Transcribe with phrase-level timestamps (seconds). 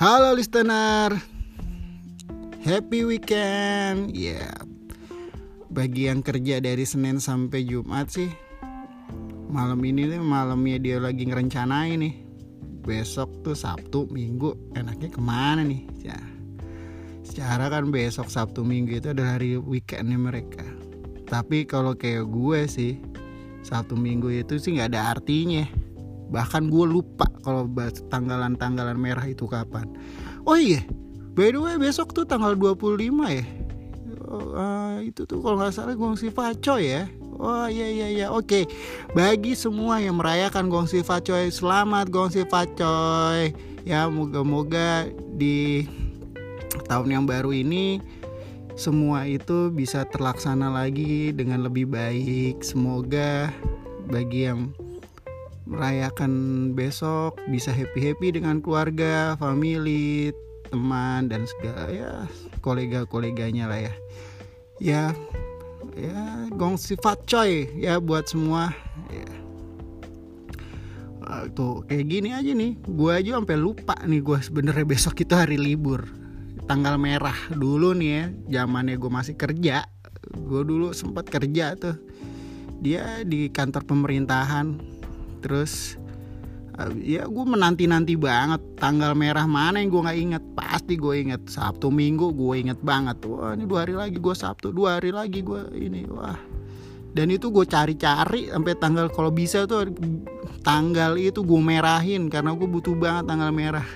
[0.00, 1.12] Halo listener,
[2.64, 4.16] happy weekend.
[4.16, 4.56] Ya, yeah.
[5.68, 8.32] bagi yang kerja dari Senin sampai Jumat sih,
[9.52, 12.16] malam ini nih malamnya dia lagi ngerencanain nih.
[12.80, 15.84] Besok tuh Sabtu, Minggu, enaknya ke mana nih?
[16.00, 16.16] Ya,
[17.20, 20.64] secara kan besok Sabtu Minggu itu adalah hari weekendnya mereka.
[21.28, 22.96] Tapi kalau kayak gue sih,
[23.60, 25.68] Sabtu Minggu itu sih nggak ada artinya
[26.30, 27.66] bahkan gue lupa kalau
[28.08, 29.90] tanggalan-tanggalan merah itu kapan.
[30.46, 30.80] Oh iya
[31.34, 32.96] by the way besok tuh tanggal 25
[33.30, 33.44] ya?
[34.30, 37.10] Uh, itu tuh kalau nggak salah gongsi facoy ya?
[37.40, 38.26] Oh iya iya iya.
[38.28, 38.68] Oke
[39.16, 43.56] Bagi semua yang merayakan Gongsi Facoy Selamat Gongsi Facoy
[43.88, 45.08] Ya moga-moga
[45.40, 45.88] di
[46.84, 48.04] tahun yang baru ini
[48.76, 52.64] Semua itu bisa terlaksana lagi dengan lebih baik.
[52.64, 53.52] Semoga
[54.08, 54.72] bagi yang
[55.70, 60.34] merayakan besok bisa happy happy dengan keluarga, family,
[60.66, 62.10] teman dan segala ya
[62.58, 63.94] kolega-koleganya lah ya.
[64.82, 65.02] Ya
[65.94, 68.74] ya gong sifat coy ya buat semua.
[69.14, 69.30] Ya.
[71.20, 75.38] Uh, tuh kayak gini aja nih, gue aja sampai lupa nih gue sebenarnya besok itu
[75.38, 76.02] hari libur,
[76.66, 78.24] tanggal merah dulu nih ya,
[78.58, 79.86] zamannya gue masih kerja,
[80.34, 81.94] gue dulu sempat kerja tuh,
[82.82, 84.74] dia di kantor pemerintahan
[85.40, 85.96] terus
[87.04, 88.60] ya gue menanti nanti banget.
[88.80, 90.44] Tanggal merah mana yang gue nggak inget?
[90.56, 91.42] Pasti gue inget.
[91.48, 93.20] Sabtu minggu gue inget banget.
[93.28, 96.38] Wah ini dua hari lagi gue sabtu dua hari lagi gue ini wah.
[97.10, 99.90] Dan itu gue cari-cari sampai tanggal kalau bisa tuh
[100.62, 103.88] tanggal itu gue merahin karena gue butuh banget tanggal merah.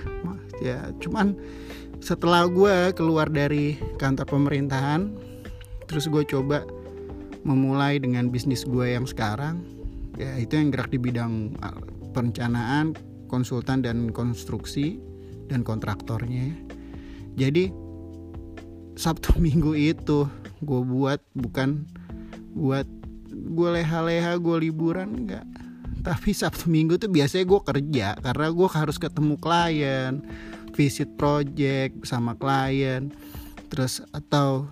[0.61, 1.33] Ya cuman
[2.03, 5.09] setelah gue keluar dari kantor pemerintahan
[5.89, 6.61] terus gue coba
[7.41, 9.61] memulai dengan bisnis gue yang sekarang
[10.15, 11.79] ya itu yang gerak di bidang uh,
[12.15, 12.95] perencanaan
[13.27, 14.99] konsultan dan konstruksi
[15.51, 16.55] dan kontraktornya.
[17.35, 17.69] Jadi
[18.95, 20.27] Sabtu Minggu itu
[20.63, 21.83] gue buat bukan
[22.55, 22.87] buat
[23.29, 25.45] gue leha-leha gue liburan enggak.
[26.05, 30.23] Tapi Sabtu Minggu tuh biasanya gue kerja karena gue harus ketemu klien
[30.71, 33.11] visit project sama klien.
[33.67, 34.69] Terus atau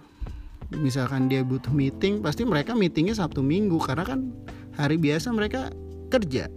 [0.73, 4.31] misalkan dia butuh meeting pasti mereka meetingnya Sabtu Minggu karena kan
[4.77, 5.69] hari biasa mereka
[6.09, 6.49] kerja.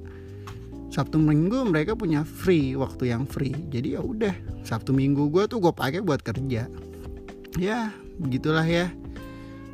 [0.92, 3.52] Sabtu Minggu mereka punya free waktu yang free.
[3.68, 4.32] Jadi ya udah
[4.64, 6.70] Sabtu Minggu gue tuh gue pakai buat kerja.
[7.60, 7.78] Ya
[8.16, 8.88] begitulah ya.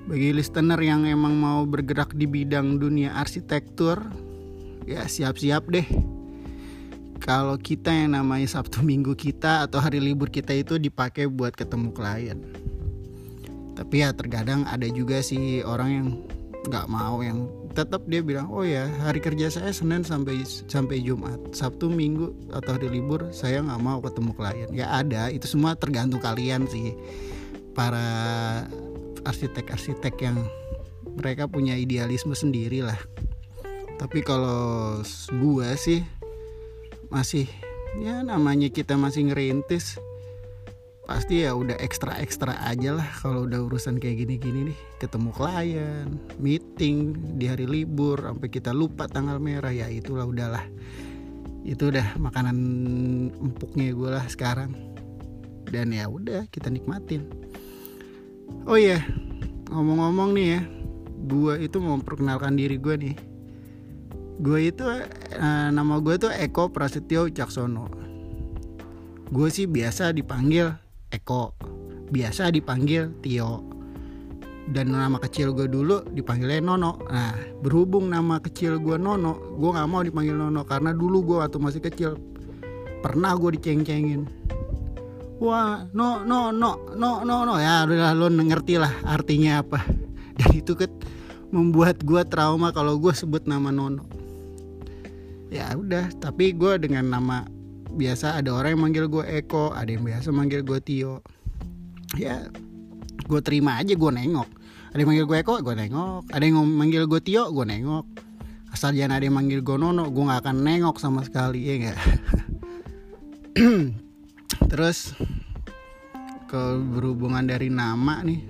[0.03, 4.03] Bagi listener yang emang mau bergerak di bidang dunia arsitektur
[4.83, 5.87] ya siap-siap deh.
[7.23, 11.95] Kalau kita yang namanya Sabtu Minggu kita atau hari libur kita itu dipakai buat ketemu
[11.95, 12.39] klien.
[13.79, 16.09] Tapi ya terkadang ada juga sih orang yang
[16.67, 21.41] nggak mau yang tetap dia bilang oh ya hari kerja saya Senin sampai sampai Jumat.
[21.57, 24.69] Sabtu Minggu atau hari libur saya nggak mau ketemu klien.
[24.71, 26.93] Ya ada itu semua tergantung kalian sih.
[27.73, 28.05] Para
[29.25, 30.37] arsitek-arsitek yang
[31.17, 33.01] mereka punya idealisme sendiri lah.
[33.97, 35.01] Tapi kalau
[35.41, 36.05] gua sih
[37.09, 37.49] masih
[38.01, 40.01] ya namanya kita masih ngerintis
[41.13, 44.79] pasti ya udah ekstra ekstra aja lah kalau udah urusan kayak gini-gini nih.
[44.97, 46.09] Ketemu klien
[46.41, 50.65] meeting di hari libur sampai kita lupa tanggal merah ya itulah udahlah.
[51.69, 52.57] Itu udah makanan
[53.37, 54.73] empuknya gue lah sekarang.
[55.69, 57.29] Dan ya udah kita nikmatin.
[58.65, 59.05] Oh iya
[59.69, 60.61] ngomong-ngomong nih ya
[61.29, 63.17] gue itu mau memperkenalkan diri gue nih.
[64.41, 68.03] Gue itu uh, nama gue tuh Eko Prasetyo Caksono
[69.33, 70.82] gue sih biasa dipanggil
[71.13, 71.53] Eko.
[72.13, 73.69] Biasa dipanggil Tio.
[74.63, 77.03] Dan nama kecil gue dulu dipanggilnya Nono.
[77.11, 81.59] Nah berhubung nama kecil gue Nono gue nggak mau dipanggil Nono karena dulu gue waktu
[81.61, 82.17] masih kecil
[83.05, 84.25] pernah gue diceng-cengin.
[85.43, 87.55] Wah no no no no no no.
[87.59, 89.83] Ya udah lo ngerti lah artinya apa.
[90.39, 90.89] Dan itu kan
[91.53, 94.07] membuat gue trauma kalau gue sebut nama Nono.
[95.53, 97.45] Ya udah tapi gue dengan nama
[97.93, 101.21] biasa ada orang yang manggil gue Eko ada yang biasa manggil gue Tio.
[102.17, 102.49] Ya
[103.29, 104.49] gue terima aja gue nengok.
[104.93, 106.23] Ada yang manggil gue Eko gue nengok.
[106.33, 108.07] Ada yang manggil gue Tio gue nengok.
[108.73, 111.99] Asal jangan ada yang manggil gue Nono gue nggak akan nengok sama sekali ya enggak
[114.73, 115.13] terus
[116.49, 118.41] ke berhubungan dari nama nih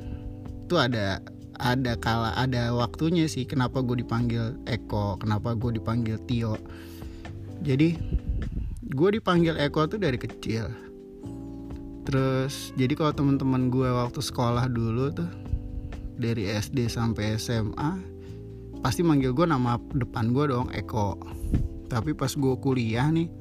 [0.62, 1.18] itu ada
[1.58, 6.54] ada kala ada waktunya sih kenapa gue dipanggil Eko kenapa gue dipanggil Tio.
[7.62, 7.94] Jadi
[8.92, 10.68] gue dipanggil Eko tuh dari kecil.
[12.04, 15.30] Terus jadi kalau teman-teman gue waktu sekolah dulu tuh
[16.20, 17.98] dari SD sampai SMA
[18.84, 21.16] pasti manggil gue nama depan gue dong Eko.
[21.88, 23.32] Tapi pas gue kuliah nih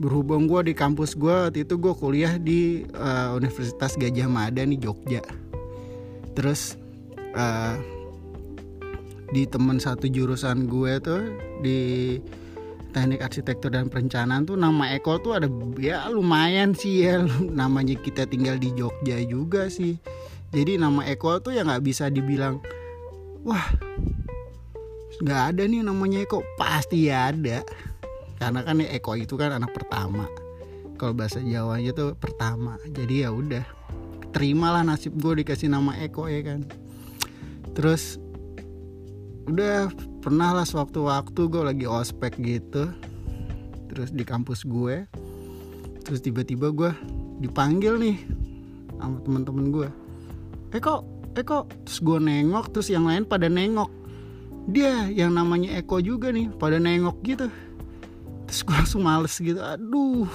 [0.00, 4.78] berhubung gue di kampus gue waktu itu gue kuliah di uh, Universitas Gajah Mada nih
[4.78, 5.20] Jogja.
[6.38, 6.78] Terus
[7.34, 7.74] uh,
[9.34, 11.22] di temen satu jurusan gue tuh
[11.62, 11.78] di
[12.90, 15.48] teknik arsitektur dan perencanaan tuh nama Eko tuh ada
[15.78, 17.22] ya lumayan sih ya.
[17.60, 19.96] Namanya kita tinggal di Jogja juga sih.
[20.50, 22.58] Jadi nama Eko tuh ya nggak bisa dibilang
[23.46, 23.70] wah
[25.22, 26.42] nggak ada nih namanya Eko.
[26.58, 27.62] Pasti ada.
[28.36, 30.26] Karena kan Eko itu kan anak pertama.
[30.98, 32.76] Kalau bahasa Jawanya tuh pertama.
[32.90, 33.64] Jadi ya udah
[34.34, 36.66] terimalah nasib gue dikasih nama Eko ya kan.
[37.72, 38.18] Terus
[39.46, 39.90] udah
[40.20, 42.92] pernah lah sewaktu-waktu gue lagi ospek gitu
[43.90, 45.04] terus di kampus gue
[46.04, 46.92] terus tiba-tiba gue
[47.40, 48.16] dipanggil nih
[49.00, 49.88] sama teman-teman gue
[50.70, 53.90] Eko Eko terus gue nengok terus yang lain pada nengok.
[54.70, 57.46] Dia yang namanya Eko juga nih pada nengok gitu.
[58.50, 59.58] Terus gue langsung males gitu.
[59.62, 60.26] Aduh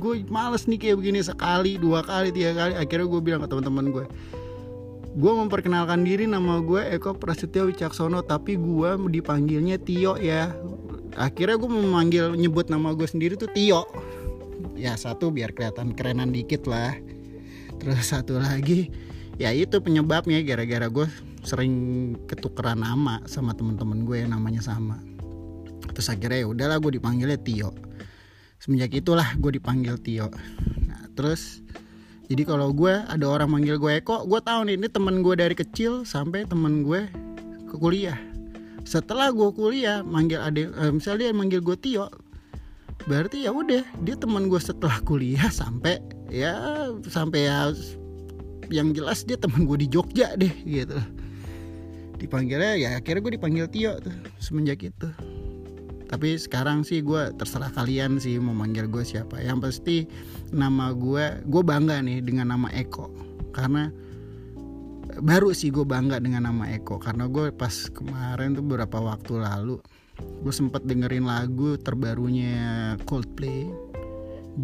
[0.00, 2.72] gue males nih kayak begini sekali dua kali tiga kali.
[2.74, 4.06] Akhirnya gue bilang ke teman-teman gue
[5.20, 10.48] gue memperkenalkan diri nama gue Eko Prasetyo Wicaksono tapi gue dipanggilnya Tio ya.
[11.20, 13.84] Akhirnya gue memanggil nyebut nama gue sendiri tuh Tio.
[14.80, 16.96] Ya satu biar kelihatan kerenan dikit lah.
[17.76, 18.88] Terus satu lagi
[19.36, 21.06] ya itu penyebabnya gara-gara gue
[21.44, 21.72] sering
[22.24, 24.96] ketukeran nama sama temen-temen gue yang namanya sama.
[25.92, 27.76] Terus akhirnya ya udahlah gue dipanggilnya Tio.
[28.56, 30.32] Semenjak itulah gue dipanggil Tio.
[30.88, 31.60] Nah terus
[32.30, 35.50] jadi kalau gue ada orang manggil gue Eko gue tahu nih ini temen gue dari
[35.58, 37.10] kecil sampai temen gue
[37.66, 38.14] ke kuliah.
[38.86, 42.06] Setelah gue kuliah manggil ade eh, misalnya dia manggil gue Tio
[43.10, 45.98] berarti ya udah dia teman gue setelah kuliah sampai
[46.30, 46.54] ya
[47.02, 47.74] sampai ya
[48.70, 51.02] yang jelas dia teman gue di Jogja deh gitu.
[52.14, 55.10] Dipanggilnya ya akhirnya gue dipanggil Tio tuh semenjak itu
[56.10, 59.38] tapi sekarang sih gue terserah kalian sih mau manggil gue siapa.
[59.38, 59.96] Yang pasti
[60.50, 63.06] nama gue gue bangga nih dengan nama Eko.
[63.54, 63.86] Karena
[65.22, 66.98] baru sih gue bangga dengan nama Eko.
[66.98, 69.78] Karena gue pas kemarin tuh beberapa waktu lalu
[70.18, 73.70] gue sempet dengerin lagu terbarunya Coldplay.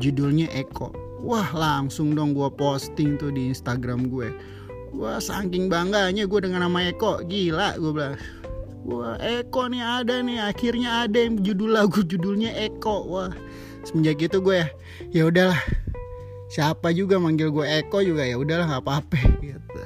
[0.02, 0.90] Judulnya Eko.
[1.22, 4.34] Wah langsung dong gue posting tuh di Instagram gue
[4.96, 7.22] wah saking bangganya gue dengan nama Eko.
[7.22, 8.18] Gila gue bilang
[8.86, 10.38] wah Eko nih ada nih.
[10.38, 13.10] Akhirnya ada yang judul lagu judulnya Eko.
[13.10, 13.34] Wah
[13.82, 14.68] semenjak itu gue ya
[15.10, 15.60] ya udahlah.
[16.46, 19.80] Siapa juga manggil gue Eko juga ya udahlah nggak apa-apa gitu.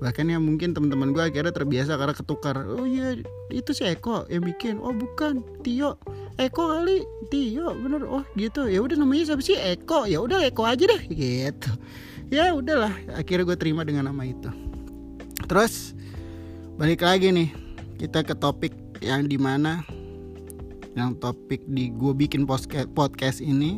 [0.00, 2.56] Bahkan ya mungkin teman-teman gue akhirnya terbiasa karena ketukar.
[2.68, 3.16] Oh iya
[3.48, 4.76] itu si Eko yang bikin.
[4.80, 5.96] Oh bukan Tio.
[6.36, 8.04] Eko kali Tio bener.
[8.04, 8.68] Oh gitu.
[8.68, 9.56] Ya udah namanya siapa sih?
[9.56, 10.04] Eko.
[10.04, 11.72] Ya udah Eko aja deh gitu.
[12.30, 14.52] Ya udahlah akhirnya gue terima dengan nama itu.
[15.48, 15.96] Terus
[16.80, 17.69] balik lagi nih
[18.00, 18.72] kita ke topik
[19.04, 19.84] yang di mana
[20.96, 22.48] yang topik di gue bikin
[22.96, 23.76] podcast ini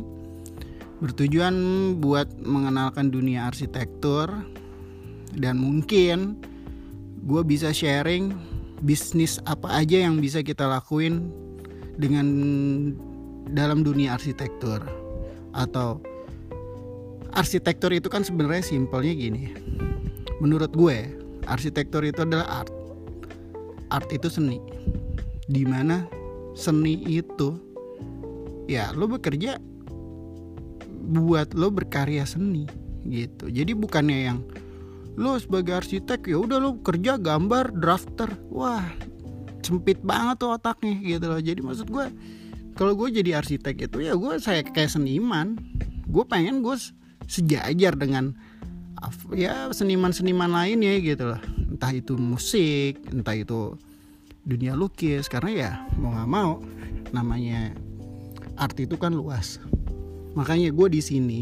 [1.03, 1.53] bertujuan
[1.99, 4.31] buat mengenalkan dunia arsitektur
[5.35, 6.39] dan mungkin
[7.27, 8.31] gue bisa sharing
[8.83, 11.27] bisnis apa aja yang bisa kita lakuin
[11.99, 12.27] dengan
[13.51, 14.83] dalam dunia arsitektur.
[15.55, 16.03] Atau
[17.35, 19.55] arsitektur itu kan sebenarnya simpelnya gini.
[20.43, 21.11] Menurut gue
[21.47, 22.82] arsitektur itu adalah art
[23.91, 24.61] art itu seni.
[25.49, 26.07] Di mana
[26.53, 27.57] seni itu
[28.69, 29.59] ya lo bekerja
[31.11, 32.63] buat lo berkarya seni
[33.03, 33.51] gitu.
[33.51, 34.39] Jadi bukannya yang
[35.19, 38.31] lo sebagai arsitek ya udah lo kerja gambar drafter.
[38.47, 38.85] Wah
[39.63, 41.41] sempit banget tuh otaknya gitu loh.
[41.43, 42.05] Jadi maksud gue
[42.73, 45.59] kalau gue jadi arsitek itu ya gue saya kayak seniman.
[46.07, 46.75] Gue pengen gue
[47.27, 48.35] sejajar dengan
[49.35, 51.41] ya seniman-seniman lainnya gitu loh
[51.73, 53.73] entah itu musik entah itu
[54.45, 56.51] dunia lukis karena ya mau nggak mau
[57.15, 57.73] namanya
[58.57, 59.57] art itu kan luas.
[60.37, 61.41] Makanya gue di sini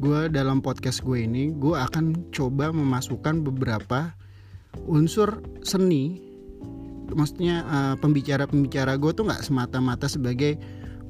[0.00, 4.14] gue dalam podcast gue ini gue akan coba memasukkan beberapa
[4.86, 6.22] unsur seni.
[7.10, 10.54] Maksudnya uh, pembicara-pembicara gue tuh nggak semata-mata sebagai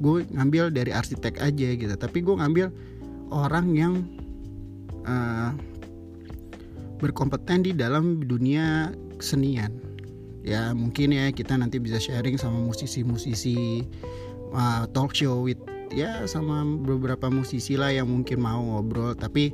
[0.00, 1.94] gue ngambil dari arsitek aja gitu.
[1.96, 2.72] Tapi gue ngambil
[3.28, 3.92] orang yang
[5.04, 5.52] uh,
[7.00, 9.72] berkompeten di dalam dunia kesenian.
[10.40, 13.84] Ya mungkin ya kita nanti bisa sharing sama musisi-musisi
[14.56, 15.60] uh, talk show with
[15.92, 19.16] ya sama beberapa musisi lah yang mungkin mau ngobrol.
[19.16, 19.52] Tapi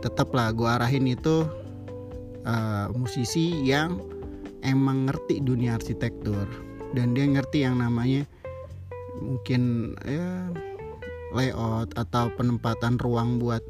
[0.00, 1.48] tetap lah gue arahin itu
[2.44, 4.00] uh, musisi yang
[4.64, 6.48] emang ngerti dunia arsitektur.
[6.96, 8.24] Dan dia ngerti yang namanya
[9.20, 10.48] mungkin ya
[11.36, 13.60] layout atau penempatan ruang buat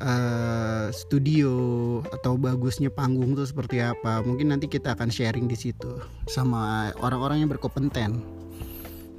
[0.00, 1.52] uh, studio
[2.14, 4.24] atau bagusnya panggung itu seperti apa.
[4.24, 8.24] Mungkin nanti kita akan sharing di situ sama orang-orang yang berkompeten.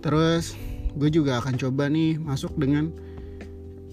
[0.02, 0.58] Terus
[0.98, 2.90] gue juga akan coba nih masuk dengan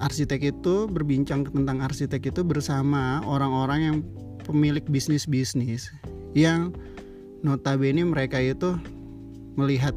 [0.00, 3.96] arsitek itu berbincang tentang arsitek itu bersama orang-orang yang
[4.48, 5.92] pemilik bisnis-bisnis
[6.32, 6.72] yang
[7.44, 8.76] notabene mereka itu
[9.56, 9.92] melihat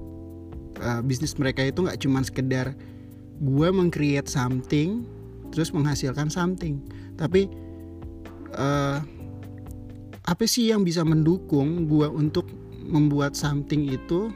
[0.84, 2.76] uh, bisnis mereka itu nggak cuma sekedar
[3.44, 5.08] gue mengcreate something
[5.54, 6.82] terus menghasilkan something.
[7.16, 7.46] Tapi
[8.58, 8.98] uh,
[10.26, 12.50] apa sih yang bisa mendukung gue untuk
[12.84, 14.34] membuat something itu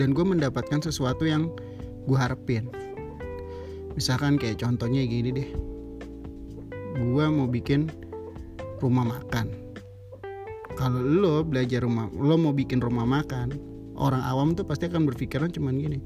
[0.00, 1.52] dan gue mendapatkan sesuatu yang
[2.08, 2.72] gue harapin?
[3.92, 5.48] Misalkan kayak contohnya gini deh.
[6.96, 7.92] Gue mau bikin
[8.80, 9.52] rumah makan.
[10.76, 15.48] Kalau lo belajar rumah lo mau bikin rumah makan orang awam tuh pasti akan berpikiran
[15.48, 15.98] cuman gini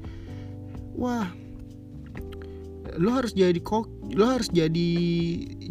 [0.95, 1.27] wah
[2.99, 4.89] lo harus jadi kok lo harus jadi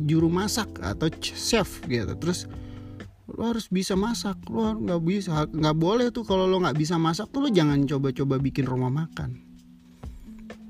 [0.05, 2.13] juru masak atau chef gitu.
[2.17, 2.49] Terus
[3.29, 4.41] lo harus bisa masak.
[4.49, 8.41] Lo nggak bisa nggak boleh tuh kalau lo nggak bisa masak tuh lo jangan coba-coba
[8.41, 9.37] bikin rumah makan.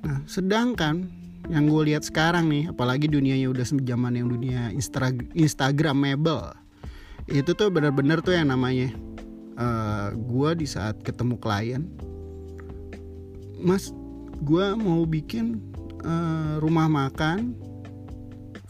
[0.03, 6.55] Nah sedangkan yang gue lihat sekarang nih apalagi dunianya udah zaman yang dunia Instra Instagramable
[7.27, 8.95] itu tuh benar-benar tuh yang namanya
[9.59, 11.83] uh, gue di saat ketemu klien
[13.61, 13.93] mas
[14.41, 15.61] gue mau bikin
[16.05, 17.57] uh, rumah makan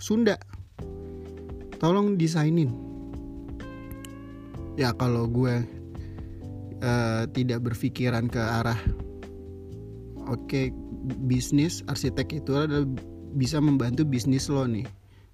[0.01, 0.41] Sunda.
[1.81, 2.91] Tolong desainin
[4.81, 5.61] ya kalau gue
[6.81, 8.81] uh, tidak berpikiran ke arah
[10.25, 10.73] oke okay,
[11.29, 12.89] bisnis arsitek itu adalah
[13.37, 14.89] bisa membantu bisnis lo nih.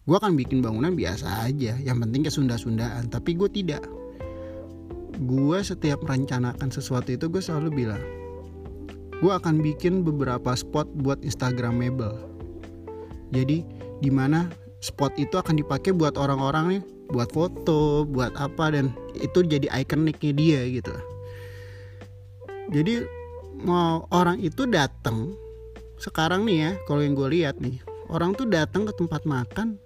[0.07, 3.87] Gue akan bikin bangunan biasa aja yang penting ke Sunda-Sundaan tapi gue tidak.
[5.17, 8.03] Gue setiap merencanakan sesuatu itu gue selalu bilang
[9.21, 12.17] gue akan bikin beberapa spot buat Instagramable.
[13.33, 13.65] Jadi
[14.05, 14.53] di mana
[14.85, 20.33] spot itu akan dipakai buat orang-orang nih buat foto buat apa dan itu jadi ikoniknya
[20.35, 20.95] dia gitu.
[22.75, 23.07] Jadi
[23.63, 25.33] mau orang itu datang
[25.97, 27.81] sekarang nih ya kalau yang gue lihat nih
[28.13, 29.81] orang tuh datang ke tempat makan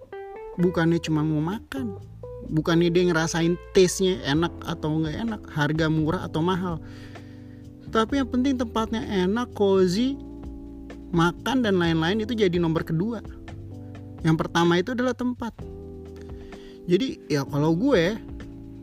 [0.59, 1.95] bukannya cuma mau makan
[2.51, 6.83] bukannya dia ngerasain taste-nya enak atau nggak enak harga murah atau mahal
[7.91, 10.15] tapi yang penting tempatnya enak cozy
[11.11, 13.19] makan dan lain-lain itu jadi nomor kedua.
[14.23, 15.51] Yang pertama itu adalah tempat.
[16.87, 18.15] Jadi ya kalau gue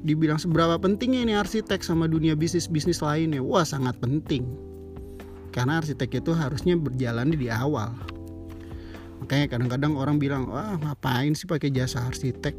[0.04, 4.44] dibilang seberapa pentingnya ini arsitek sama dunia bisnis bisnis lainnya wah sangat penting.
[5.56, 7.96] Karena arsitek itu harusnya berjalan di awal.
[9.24, 12.54] Makanya kadang-kadang orang bilang wah ngapain sih pakai jasa arsitek?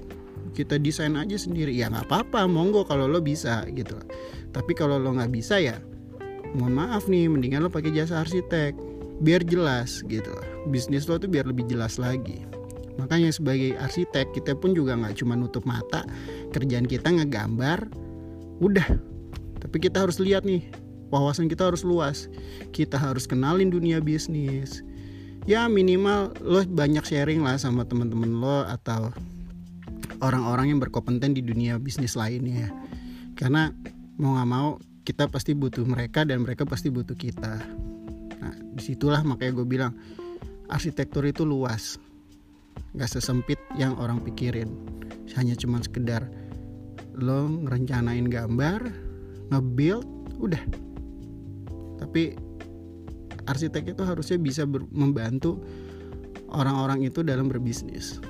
[0.57, 1.77] Kita desain aja sendiri.
[1.77, 4.01] Ya nggak apa-apa monggo kalau lo bisa gitu.
[4.51, 5.79] Tapi kalau lo nggak bisa ya
[6.57, 8.73] mohon maaf nih mendingan lo pakai jasa arsitek.
[9.19, 10.31] Biar jelas gitu.
[10.71, 12.47] Bisnis lo tuh biar lebih jelas lagi.
[12.99, 16.07] Makanya sebagai arsitek kita pun juga nggak cuma nutup mata.
[16.55, 17.91] Kerjaan kita ngegambar
[18.63, 18.89] udah.
[19.59, 20.63] Tapi kita harus lihat nih
[21.11, 22.31] wawasan kita harus luas.
[22.71, 24.83] Kita harus kenalin dunia bisnis.
[25.49, 29.11] Ya minimal lo banyak sharing lah sama teman-teman lo atau
[30.21, 32.71] orang-orang yang berkompeten di dunia bisnis lainnya.
[33.39, 33.71] Karena
[34.19, 34.77] mau nggak mau
[35.09, 37.65] kita pasti butuh mereka dan mereka pasti butuh kita.
[38.45, 39.97] Nah di situlah makanya gue bilang
[40.69, 41.97] arsitektur itu luas.
[42.93, 44.69] Gak sesempit yang orang pikirin.
[45.33, 46.29] Hanya cuma sekedar
[47.17, 48.85] lo ngerencanain gambar
[49.49, 50.05] nge-build
[50.45, 50.61] udah.
[52.05, 52.37] Tapi
[53.49, 55.57] arsitek itu harusnya bisa membantu
[56.53, 58.21] orang-orang itu dalam berbisnis.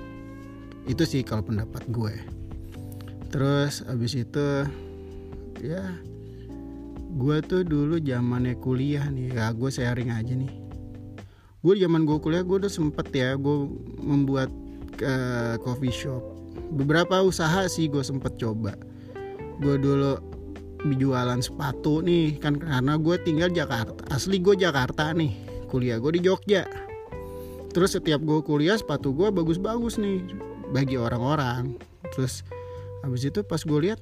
[0.87, 2.14] Itu sih kalau pendapat gue.
[3.35, 4.47] Terus abis itu
[5.58, 5.85] ya
[7.09, 9.33] gue tuh dulu zamannya kuliah nih.
[9.33, 10.53] Ya gue sharing aja nih.
[11.65, 13.57] Gue zaman gue kuliah gue udah sempet ya gue
[13.99, 14.53] membuat
[15.03, 16.21] uh, coffee shop.
[16.77, 18.77] Beberapa usaha sih gue sempet coba.
[19.59, 20.21] Gue dulu
[20.87, 25.35] jualan sepatu nih kan karena gue tinggal Jakarta asli gue Jakarta nih
[25.67, 26.69] kuliah gue di Jogja.
[27.75, 30.23] Terus setiap gue kuliah sepatu gue bagus-bagus nih
[30.71, 31.75] bagi orang-orang.
[32.15, 32.47] Terus
[33.03, 34.00] habis itu pas gue lihat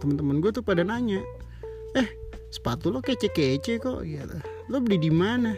[0.00, 1.20] teman-teman gue tuh pada nanya
[1.96, 2.08] eh
[2.48, 5.56] sepatu lo kece-kece kok gitu lo beli di mana?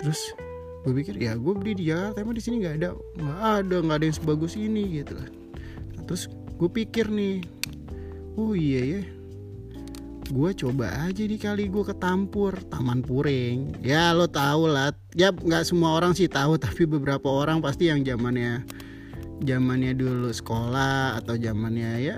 [0.00, 0.36] Terus
[0.84, 3.96] gue pikir ya gue beli di Jakarta emang di sini nggak ada nggak ada nggak
[3.96, 6.28] ada yang sebagus ini gitu nah, terus
[6.60, 7.40] gue pikir nih
[8.36, 9.02] oh iya ya
[10.28, 14.92] gue coba aja di kali gue ketampur Taman Puring ya lo tau lah.
[15.12, 18.64] Ya nggak semua orang sih tahu tapi beberapa orang pasti yang zamannya
[19.44, 22.16] zamannya dulu sekolah atau zamannya ya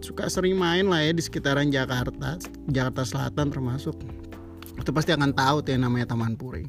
[0.00, 3.96] suka sering main lah ya di sekitaran Jakarta Jakarta Selatan termasuk.
[4.80, 6.68] Itu pasti akan tahu tuh yang namanya Taman Puring.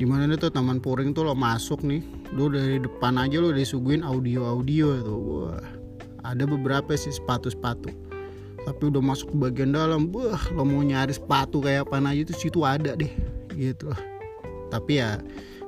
[0.00, 2.00] Di mana itu Taman Puring tuh lo masuk nih
[2.32, 5.18] lo dari depan aja lo disuguhin audio audio tuh.
[5.18, 5.80] Wah
[6.24, 7.90] ada beberapa sih sepatu-sepatu.
[8.60, 12.34] Tapi udah masuk ke bagian dalam wah lo mau nyari sepatu kayak apa aja itu
[12.36, 13.12] situ ada deh
[13.56, 13.88] gitu.
[14.68, 15.18] Tapi ya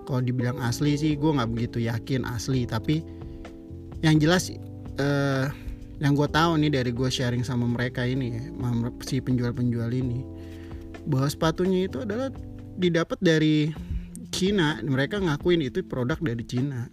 [0.05, 2.69] kalau dibilang asli sih gue nggak begitu yakin asli.
[2.69, 3.01] Tapi
[4.05, 4.53] yang jelas
[5.01, 5.47] eh,
[6.03, 8.51] yang gue tahu nih dari gue sharing sama mereka ini
[9.07, 10.27] si penjual-penjual ini
[11.07, 12.35] bahwa sepatunya itu adalah
[12.75, 13.71] didapat dari
[14.35, 14.83] Cina.
[14.83, 16.91] Mereka ngakuin itu produk dari Cina.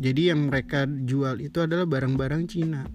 [0.00, 2.88] Jadi yang mereka jual itu adalah barang-barang Cina.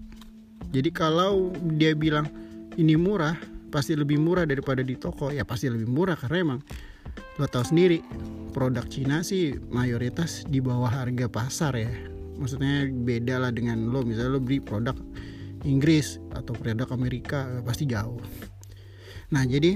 [0.74, 2.26] Jadi kalau dia bilang
[2.74, 3.38] ini murah
[3.70, 5.30] pasti lebih murah daripada di toko.
[5.30, 6.60] Ya pasti lebih murah karena emang
[7.38, 8.02] lo tau sendiri
[8.58, 14.06] produk Cina sih mayoritas di bawah harga pasar ya maksudnya beda lah dengan lo.
[14.06, 14.96] Misalnya lo beli produk
[15.66, 18.22] Inggris atau produk Amerika pasti jauh.
[19.34, 19.76] Nah jadi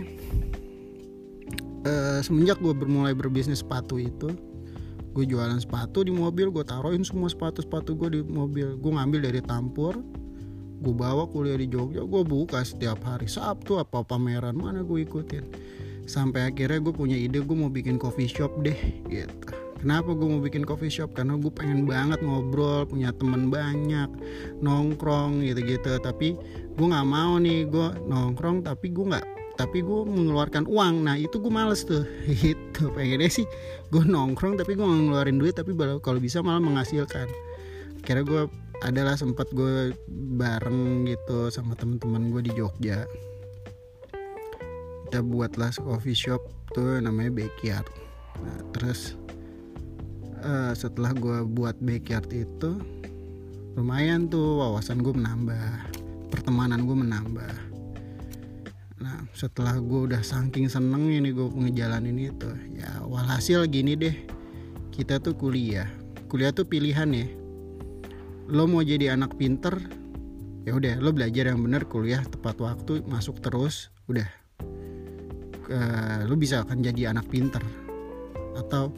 [1.83, 4.31] uh, semenjak gue bermulai berbisnis sepatu itu
[5.11, 8.79] gue jualan sepatu di mobil gue taruhin semua sepatu sepatu gue di mobil.
[8.79, 9.99] Gue ngambil dari Tampur
[10.81, 13.27] gue bawa kuliah di Jogja gue buka setiap hari.
[13.27, 15.45] Sabtu apa pameran mana gue ikutin.
[16.07, 18.75] Sampai akhirnya gue punya ide gue mau bikin coffee shop deh
[19.05, 21.17] gitu Kenapa gue mau bikin coffee shop?
[21.17, 24.09] Karena gue pengen banget ngobrol, punya temen banyak,
[24.61, 25.97] nongkrong gitu-gitu.
[25.97, 26.37] Tapi
[26.77, 29.25] gue nggak mau nih gue nongkrong, tapi gue nggak
[29.57, 31.05] tapi gue mengeluarkan uang.
[31.05, 32.05] Nah itu gue males tuh.
[32.53, 33.45] Itu pengennya sih
[33.89, 37.29] gue nongkrong tapi gue ngeluarin duit tapi kalau bisa malah menghasilkan.
[38.01, 38.49] Kira gue
[38.81, 39.93] adalah sempat gue
[40.37, 43.05] bareng gitu sama teman-teman gue di Jogja.
[45.05, 46.41] Kita buatlah coffee shop
[46.73, 47.85] tuh namanya backyard.
[48.41, 49.13] Nah, terus
[50.41, 52.81] uh, setelah gue buat backyard itu
[53.79, 55.87] lumayan tuh wawasan gue menambah
[56.33, 57.53] pertemanan gue menambah.
[59.01, 64.15] Nah setelah gue udah saking seneng ini gue ngejalanin itu Ya walhasil gini deh
[64.91, 65.87] Kita tuh kuliah.
[66.27, 67.27] Kuliah tuh pilihan ya.
[68.51, 69.79] Lo mau jadi anak pinter
[70.61, 74.27] ya udah lo belajar yang bener kuliah tepat waktu masuk terus udah.
[75.71, 77.63] Uh, lo bisa akan jadi anak pinter.
[78.59, 78.91] Atau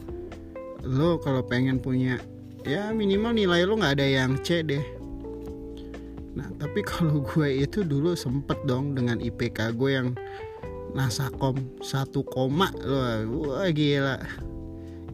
[0.84, 2.20] lo kalau pengen punya
[2.64, 4.84] ya minimal nilai lo nggak ada yang C deh.
[6.36, 10.08] Nah tapi kalau gue itu dulu sempet dong dengan IPK gue yang
[10.92, 12.70] nasakom satu koma.
[12.84, 14.20] Loh wah gila.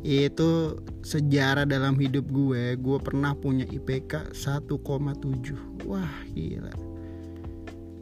[0.01, 6.75] Itu sejarah dalam hidup gue gue pernah punya IPK 1,7 wah gila.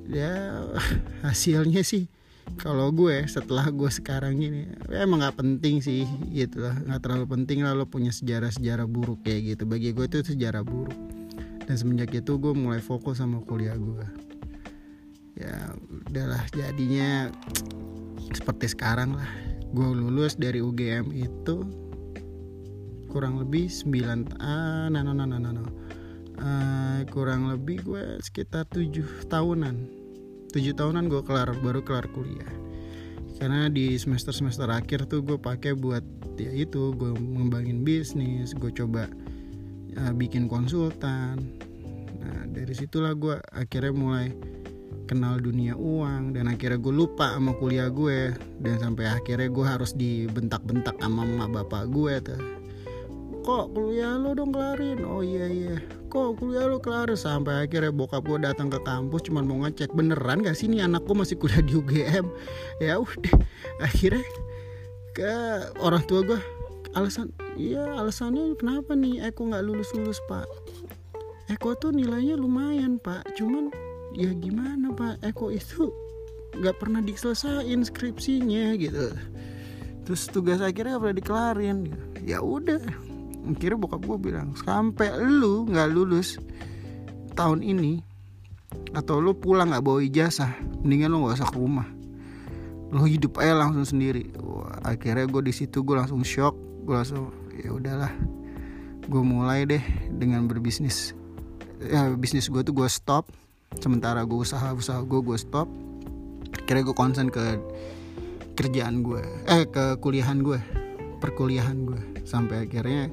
[0.08, 0.64] Ya
[1.24, 2.08] hasilnya sih
[2.56, 6.80] kalau gue setelah gue sekarang ini ya emang nggak penting sih gitu lah.
[6.80, 9.62] Nggak terlalu penting lah lo punya sejarah sejarah buruk kayak gitu.
[9.68, 10.96] Bagi gue itu sejarah buruk.
[11.68, 14.06] Dan semenjak itu gue mulai fokus sama kuliah gue.
[15.36, 15.76] Ya
[16.08, 17.28] udahlah jadinya
[18.32, 19.28] seperti sekarang lah.
[19.76, 21.68] Gue lulus dari UGM itu
[23.08, 25.64] kurang lebih 9 ah no no no no no,
[26.38, 29.97] Uh, kurang lebih gue sekitar 7 tahunan
[30.48, 32.48] 7 tahunan gue kelar baru kelar kuliah.
[33.36, 36.02] Karena di semester semester akhir tuh gue pakai buat
[36.40, 39.06] ya itu gue ngembangin bisnis gue coba
[40.00, 41.52] uh, bikin konsultan.
[42.18, 44.32] Nah dari situlah gue akhirnya mulai
[45.04, 48.32] kenal dunia uang dan akhirnya gue lupa sama kuliah gue
[48.64, 52.42] dan sampai akhirnya gue harus dibentak-bentak sama mama bapak gue tuh.
[53.44, 55.04] Kok kuliah lo dong kelarin?
[55.04, 57.12] Oh iya iya kok kuliah lo kelar?
[57.14, 60.66] Sampai akhirnya bokap gue datang ke kampus cuma mau ngecek beneran gak sih?
[60.66, 62.26] Nih anak gue masih kuliah di UGM
[62.80, 63.36] ya udah.
[63.86, 64.24] Akhirnya
[65.12, 65.32] ke
[65.84, 66.40] orang tua gue
[66.96, 67.28] alasan?
[67.54, 69.28] Iya alasannya kenapa nih?
[69.28, 70.48] Eko nggak lulus lulus pak
[71.48, 73.24] Eko tuh nilainya lumayan pak.
[73.32, 73.72] Cuman
[74.12, 75.24] ya gimana pak?
[75.24, 75.88] Eko itu
[76.60, 79.16] nggak pernah diselesain skripsinya gitu.
[80.04, 81.78] Terus tugas akhirnya pernah dikelarin.
[82.20, 83.07] Ya udah
[83.46, 86.40] akhirnya bokap gue bilang sampai lu nggak lulus
[87.38, 88.02] tahun ini
[88.92, 91.88] atau lu pulang nggak bawa ijazah mendingan lu nggak usah ke rumah.
[92.88, 94.32] Lo hidup aja langsung sendiri.
[94.40, 96.56] Wah, akhirnya gue di situ gue langsung shock.
[96.88, 98.12] Gue langsung ya udahlah
[99.08, 101.12] gue mulai deh dengan berbisnis.
[101.84, 103.28] Ya bisnis gue tuh gue stop.
[103.76, 105.68] Sementara gue usaha usaha gue gue stop.
[106.64, 107.60] Kira gue konsen ke
[108.58, 110.58] kerjaan gue eh ke kuliahan gue
[111.22, 113.06] perkuliahan gue sampai akhirnya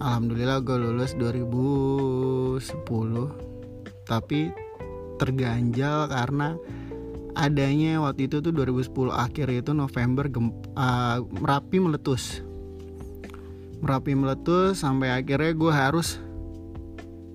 [0.00, 2.60] alhamdulillah gue lulus 2010
[4.04, 4.52] tapi
[5.16, 6.54] terganjal karena
[7.36, 12.40] adanya waktu itu tuh 2010 akhir itu November gemp, uh, Merapi meletus.
[13.84, 16.16] Merapi meletus sampai akhirnya gue harus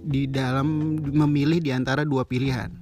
[0.02, 2.74] di dalam memilih di antara dua pilihan.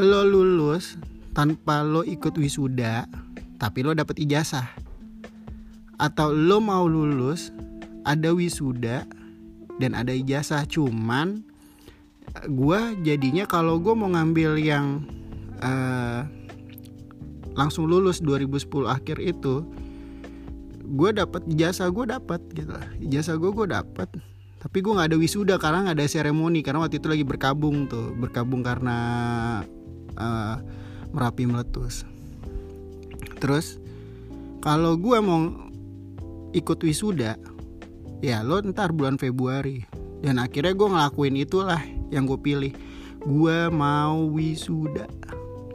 [0.00, 0.96] Lo lulus
[1.36, 3.04] tanpa lo ikut wisuda
[3.60, 4.64] tapi lo dapet ijazah.
[6.00, 7.52] Atau lo mau lulus
[8.04, 9.08] ada wisuda
[9.82, 11.42] dan ada ijazah cuman
[12.46, 15.04] gue jadinya kalau gue mau ngambil yang
[15.60, 16.24] uh,
[17.58, 19.66] langsung lulus 2010 akhir itu
[20.84, 22.72] gue dapat jasa gue dapat gitu
[23.08, 24.08] jasa gue gue dapat
[24.64, 28.16] tapi gue nggak ada wisuda karena nggak ada seremoni karena waktu itu lagi berkabung tuh.
[28.16, 28.96] Berkabung karena
[30.16, 30.56] uh,
[31.12, 32.08] merapi meletus.
[33.44, 33.76] Terus
[34.64, 35.52] kalau gue mau
[36.56, 37.36] ikut wisuda
[38.24, 39.84] ya lo ntar bulan Februari.
[40.24, 42.72] Dan akhirnya gue ngelakuin itulah yang gue pilih.
[43.20, 45.04] Gue mau wisuda.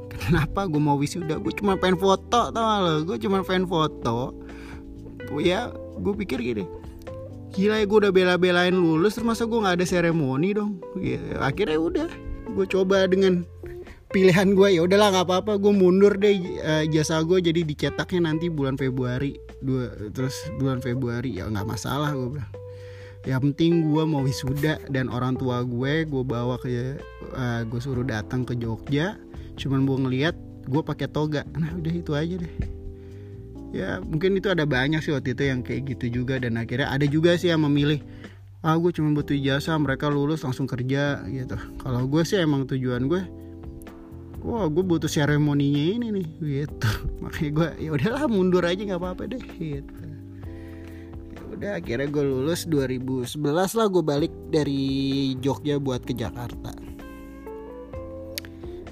[0.10, 1.38] Kenapa gue mau wisuda?
[1.38, 3.06] Gue cuma pengen foto tau lo?
[3.06, 4.34] Gue cuma pengen foto.
[5.38, 5.70] Ya
[6.02, 6.66] gue pikir gini.
[7.54, 10.82] Gila ya gue udah bela-belain lulus terus masa gue nggak ada seremoni dong?
[10.98, 12.10] Ya, akhirnya udah.
[12.50, 13.46] Gue coba dengan
[14.10, 15.54] pilihan gue ya udahlah nggak apa-apa.
[15.62, 19.38] Gue mundur deh uh, jasa gue jadi dicetaknya nanti bulan Februari.
[19.62, 22.52] Dua terus bulan Februari ya nggak masalah gue bilang.
[23.28, 26.82] Ya penting gue mau wisuda dan orang tua gue gue bawa ke uh,
[27.38, 29.16] eh, gue suruh datang ke Jogja.
[29.60, 31.46] Cuman gue ngeliat gue pakai toga.
[31.54, 32.54] Nah udah itu aja deh.
[33.70, 36.42] Ya mungkin itu ada banyak sih waktu itu yang kayak gitu juga.
[36.42, 38.02] Dan akhirnya ada juga sih yang memilih
[38.60, 41.60] ah gue cuma butuh jasa mereka lulus langsung kerja gitu.
[41.78, 43.22] Kalau gue sih emang tujuan gue
[44.44, 46.90] wah gue butuh seremoninya ini nih gitu.
[47.24, 49.96] Makanya gue ya udahlah mundur aja nggak apa-apa deh gitu.
[51.36, 54.84] Ya udah akhirnya gue lulus 2011 lah gue balik dari
[55.44, 56.72] Jogja buat ke Jakarta.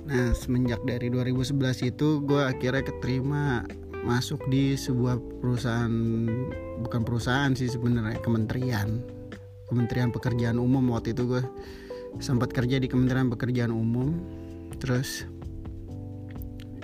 [0.07, 3.67] Nah semenjak dari 2011 itu gue akhirnya keterima
[4.07, 5.91] masuk di sebuah perusahaan
[6.79, 9.03] bukan perusahaan sih sebenarnya kementerian.
[9.67, 11.43] Kementerian Pekerjaan Umum waktu itu gue
[12.23, 14.15] sempat kerja di Kementerian Pekerjaan Umum.
[14.79, 15.27] Terus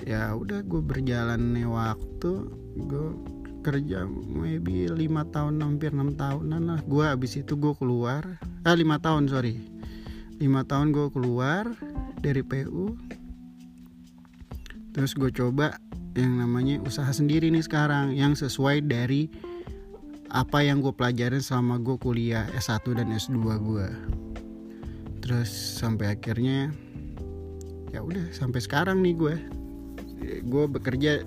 [0.03, 2.31] ya udah gue berjalan nih waktu
[2.87, 3.07] gue
[3.63, 6.79] kerja maybe lima tahun hampir enam tahunan lah.
[6.83, 8.23] Gue abis itu gue keluar
[8.67, 9.59] ah lima tahun sorry.
[10.37, 11.71] Lima tahun gue keluar
[12.19, 12.95] dari PU
[14.93, 15.73] terus gue coba
[16.13, 19.25] yang namanya usaha sendiri nih sekarang yang sesuai dari
[20.29, 23.87] apa yang gue pelajarin selama gue kuliah S1 dan S2 gue
[25.25, 26.69] terus sampai akhirnya
[27.93, 29.35] ya udah sampai sekarang nih gue
[30.43, 31.23] gue bekerja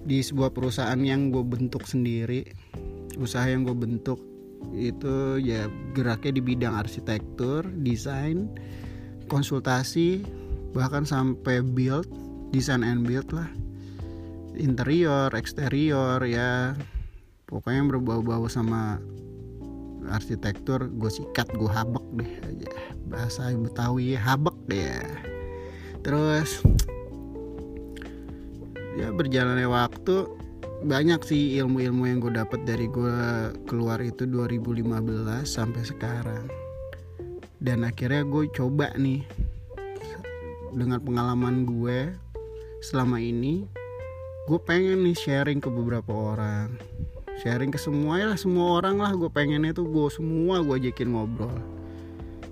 [0.00, 2.46] di sebuah perusahaan yang gue bentuk sendiri.
[3.20, 4.20] Usaha yang gue bentuk
[4.76, 5.66] itu ya
[5.96, 8.52] geraknya di bidang arsitektur desain
[9.32, 10.20] konsultasi
[10.76, 12.06] bahkan sampai build
[12.54, 13.48] desain and build lah.
[14.58, 16.74] Interior eksterior ya.
[17.46, 19.02] Pokoknya yang berbau-bau sama
[20.10, 22.70] arsitektur gue sikat gue habek deh aja.
[23.10, 25.02] Bahasa betawi habek deh.
[26.00, 26.62] Terus
[28.98, 30.26] ya berjalannya waktu
[30.80, 33.16] banyak sih ilmu-ilmu yang gue dapat dari gue
[33.68, 36.48] keluar itu 2015 sampai sekarang.
[37.60, 39.20] Dan akhirnya gue coba nih
[40.72, 42.08] dengan pengalaman gue
[42.80, 43.68] selama ini
[44.48, 46.80] gue pengen nih sharing ke beberapa orang.
[47.44, 51.60] Sharing ke semua ya semua orang lah gue pengennya tuh gue semua gue ajakin ngobrol.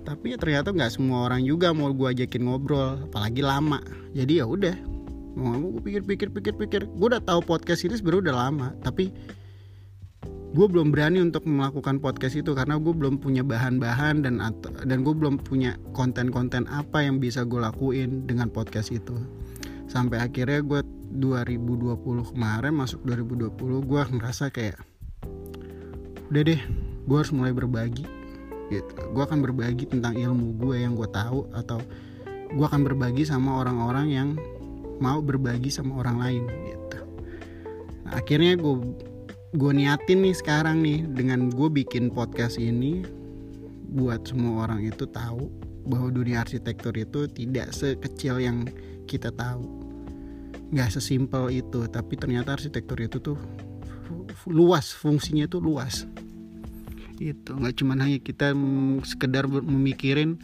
[0.05, 3.81] Tapi ya ternyata nggak semua orang juga mau gue ajakin ngobrol apalagi lama.
[4.13, 4.77] Jadi ya udah
[5.39, 6.81] gue pikir pikir pikir pikir.
[6.85, 9.11] Gue udah tahu podcast ini sebenarnya udah lama tapi
[10.49, 14.41] gue belum berani untuk melakukan podcast itu karena gue belum punya bahan-bahan dan
[14.85, 19.13] dan gue belum punya konten-konten apa yang bisa gue lakuin dengan podcast itu.
[19.85, 20.81] Sampai akhirnya gue
[21.21, 24.77] 2020 kemarin masuk 2020 gue ngerasa kayak
[26.29, 26.61] udah deh
[27.09, 28.05] gue harus mulai berbagi
[28.73, 28.93] gitu.
[29.13, 31.77] Gue akan berbagi tentang ilmu gue yang gue tahu atau
[32.49, 34.29] gue akan berbagi sama orang-orang yang
[34.99, 36.99] mau berbagi sama orang lain gitu.
[38.05, 38.75] Nah, akhirnya gue
[39.57, 43.01] gue niatin nih sekarang nih dengan gue bikin podcast ini
[43.89, 45.49] buat semua orang itu tahu
[45.89, 48.69] bahwa dunia arsitektur itu tidak sekecil yang
[49.09, 49.65] kita tahu.
[50.69, 53.39] Nggak sesimpel itu tapi ternyata arsitektur itu tuh
[54.45, 56.05] luas fungsinya itu luas.
[57.17, 58.53] Itu nggak cuma hanya kita
[59.01, 60.37] sekedar memikirin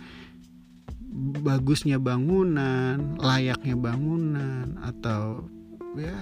[1.15, 5.47] bagusnya bangunan, layaknya bangunan atau
[5.95, 6.15] ya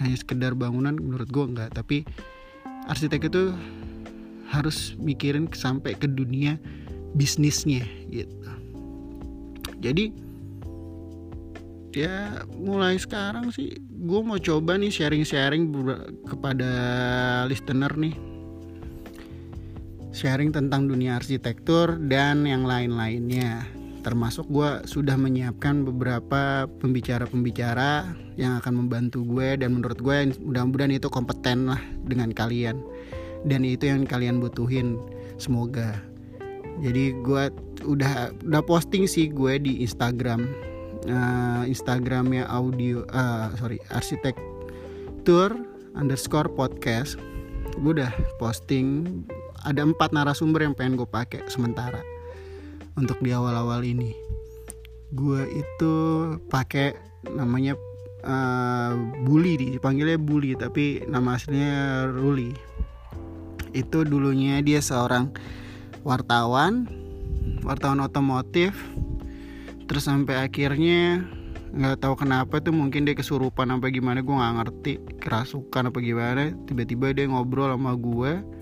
[0.00, 1.70] hanya sekedar bangunan menurut gue enggak.
[1.76, 2.08] Tapi
[2.88, 3.52] arsitek itu
[4.48, 6.56] harus mikirin sampai ke dunia
[7.12, 8.32] bisnisnya gitu.
[9.84, 10.10] Jadi
[11.92, 15.68] ya mulai sekarang sih gue mau coba nih sharing-sharing
[16.24, 16.70] kepada
[17.44, 18.16] listener nih.
[20.08, 23.77] Sharing tentang dunia arsitektur dan yang lain-lainnya
[24.08, 28.08] termasuk gue sudah menyiapkan beberapa pembicara-pembicara
[28.40, 32.80] yang akan membantu gue dan menurut gue mudah-mudahan itu kompeten lah dengan kalian.
[33.44, 34.96] Dan itu yang kalian butuhin
[35.36, 36.00] semoga.
[36.80, 37.52] Jadi gue
[37.84, 40.48] udah udah posting sih gue di Instagram.
[41.04, 45.52] Uh, Instagramnya audio uh, sorry arsitektur
[45.92, 47.20] underscore podcast.
[47.76, 49.20] Gue udah posting
[49.68, 52.17] ada empat narasumber yang pengen gue pakai sementara
[52.98, 54.12] untuk di awal-awal ini.
[55.14, 55.94] Gue itu
[56.50, 56.98] pakai
[57.30, 57.78] namanya
[58.26, 62.52] uh, Bully dipanggilnya Bully tapi nama aslinya Ruli.
[63.70, 65.30] Itu dulunya dia seorang
[66.02, 66.90] wartawan
[67.62, 68.74] wartawan otomotif.
[69.88, 71.24] Terus sampai akhirnya
[71.68, 76.52] nggak tahu kenapa tuh mungkin dia kesurupan apa gimana gue nggak ngerti kerasukan apa gimana.
[76.68, 78.58] Tiba-tiba dia ngobrol sama gue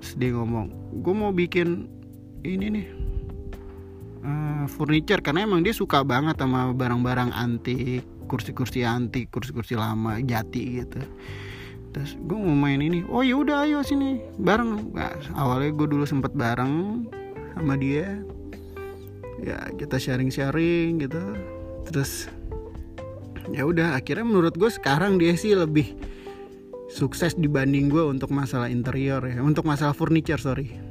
[0.00, 0.72] terus dia ngomong
[1.04, 1.84] gue mau bikin
[2.40, 2.86] ini nih
[4.24, 10.84] uh, furniture karena emang dia suka banget sama barang-barang antik kursi-kursi antik kursi-kursi lama jati
[10.84, 11.02] gitu.
[11.90, 13.02] Terus gue mau main ini.
[13.10, 14.22] Oh ya udah ayo sini.
[14.38, 14.94] Bareng.
[14.94, 17.06] Nah, awalnya gue dulu sempet bareng
[17.58, 18.22] sama dia.
[19.42, 21.18] Ya kita sharing-sharing gitu.
[21.90, 22.30] Terus
[23.50, 25.98] ya udah akhirnya menurut gue sekarang dia sih lebih
[26.86, 29.42] sukses dibanding gue untuk masalah interior ya.
[29.42, 30.89] Untuk masalah furniture sorry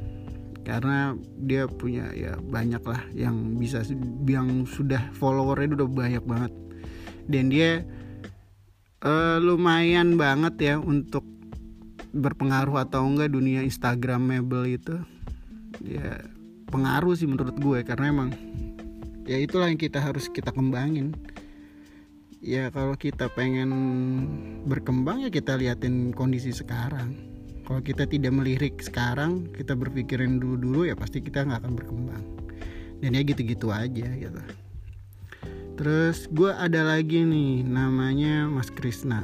[0.69, 3.82] karena dia punya ya banyak lah yang bisa
[4.29, 6.53] yang sudah followernya udah banyak banget.
[7.25, 7.82] Dan dia
[9.01, 11.25] uh, lumayan banget ya untuk
[12.13, 15.01] berpengaruh atau enggak dunia Instagramable itu.
[15.82, 16.21] Ya
[16.69, 18.29] pengaruh sih menurut gue karena emang
[19.25, 21.17] ya itulah yang kita harus kita kembangin.
[22.45, 23.73] Ya kalau kita pengen
[24.69, 27.28] berkembang ya kita liatin kondisi sekarang
[27.69, 32.25] kalau kita tidak melirik sekarang kita berpikirin dulu dulu ya pasti kita nggak akan berkembang.
[32.97, 34.41] Dan ya gitu-gitu aja gitu.
[35.77, 39.21] Terus gue ada lagi nih namanya Mas Krisna.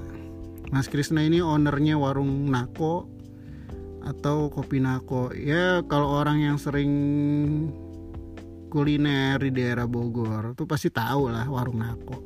[0.69, 3.09] Mas Krisna ini ownernya warung Nako
[4.05, 5.33] atau kopi Nako.
[5.33, 6.93] Ya kalau orang yang sering
[8.69, 12.21] kuliner di daerah Bogor tuh pasti tahu lah warung Nako.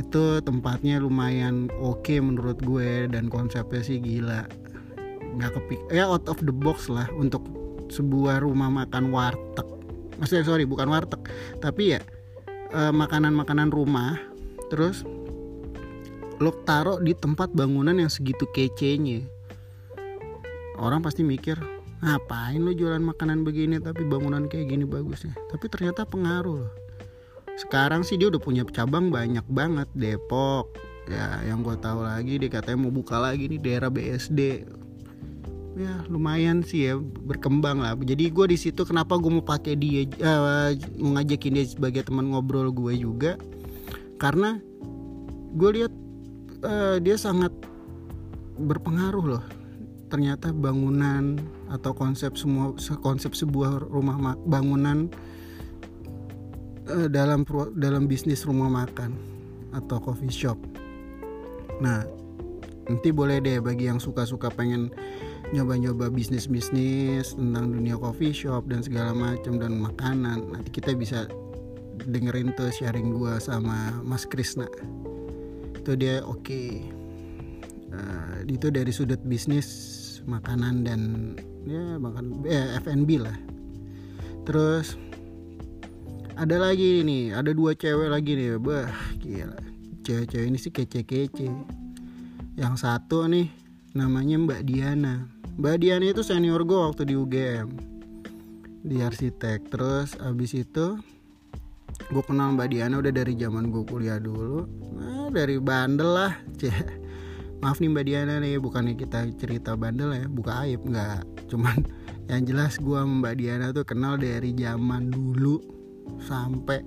[0.00, 4.59] Itu tempatnya lumayan oke okay menurut gue dan konsepnya sih gila
[5.40, 7.42] nggak kepik ya out of the box lah untuk
[7.90, 9.66] sebuah rumah makan warteg.
[10.20, 11.20] Maksudnya sorry bukan warteg
[11.58, 12.00] tapi ya
[12.70, 14.20] eh, makanan-makanan rumah
[14.68, 15.02] terus
[16.40, 19.24] lo taruh di tempat bangunan yang segitu kecenya.
[20.80, 21.60] Orang pasti mikir
[22.00, 25.36] ngapain lo jualan makanan begini tapi bangunan kayak gini bagusnya?
[25.52, 26.64] Tapi ternyata pengaruh
[27.60, 30.72] sekarang sih dia udah punya cabang banyak banget Depok
[31.04, 34.64] ya yang gue tahu lagi dia katanya mau buka lagi nih daerah BSD
[35.78, 37.94] ya lumayan sih ya berkembang lah.
[37.94, 42.30] Jadi gue di situ kenapa gue mau pakai dia uh, mau ngajakin dia sebagai teman
[42.34, 43.38] ngobrol gue juga.
[44.18, 44.58] Karena
[45.54, 45.92] gue lihat
[46.66, 47.54] uh, dia sangat
[48.58, 49.44] berpengaruh loh.
[50.10, 51.38] Ternyata bangunan
[51.70, 55.06] atau konsep semua konsep sebuah rumah bangunan
[56.90, 57.46] uh, dalam
[57.78, 59.14] dalam bisnis rumah makan
[59.70, 60.58] atau coffee shop.
[61.78, 62.02] Nah,
[62.90, 64.90] nanti boleh deh bagi yang suka-suka pengen
[65.50, 70.54] nyoba-nyoba bisnis-bisnis tentang dunia coffee shop dan segala macam dan makanan.
[70.54, 71.26] Nanti kita bisa
[72.06, 74.70] dengerin tuh sharing gua sama Mas Krisna.
[75.74, 76.42] Itu dia oke.
[76.46, 76.68] Okay.
[77.90, 79.66] Uh, itu dari sudut bisnis
[80.30, 81.00] makanan dan
[81.64, 83.36] ya makan eh, F&B lah
[84.48, 84.96] terus
[86.40, 88.88] ada lagi nih ada dua cewek lagi nih bah
[89.20, 89.60] gila
[90.00, 91.48] cewek-cewek ini sih kece-kece
[92.56, 93.52] yang satu nih
[93.92, 95.28] namanya Mbak Diana
[95.60, 97.68] Mbak Diana itu senior gue waktu di UGM
[98.80, 99.68] di arsitek.
[99.68, 100.96] Terus abis itu
[102.08, 104.64] gue kenal Mbak Diana udah dari zaman gue kuliah dulu.
[104.96, 107.04] Nah, dari bandel lah cek.
[107.60, 111.84] Maaf nih Mbak Diana nih bukannya kita cerita bandel ya buka aib nggak cuman
[112.32, 115.60] yang jelas gue sama Mbak Diana tuh kenal dari zaman dulu
[116.24, 116.80] sampai